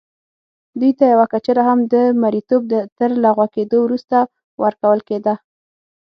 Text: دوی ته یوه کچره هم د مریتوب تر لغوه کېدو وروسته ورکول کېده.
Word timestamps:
دوی 0.79 0.91
ته 0.99 1.03
یوه 1.13 1.25
کچره 1.33 1.61
هم 1.69 1.79
د 1.93 1.95
مریتوب 2.21 2.63
تر 2.97 3.09
لغوه 3.23 3.47
کېدو 3.55 3.77
وروسته 3.83 4.17
ورکول 4.63 4.99
کېده. 5.07 5.33